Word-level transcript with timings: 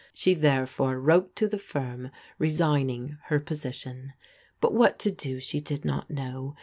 She 0.15 0.33
therefore 0.33 0.99
wrote 0.99 1.35
to 1.35 1.47
the 1.47 1.59
firm 1.59 2.09
resigning 2.39 3.19
her 3.25 3.39
position. 3.39 4.13
But 4.59 4.73
what 4.73 4.97
to 4.97 5.11
do 5.11 5.39
she 5.39 5.61
did 5.61 5.85
not 5.85 6.09
know. 6.09 6.55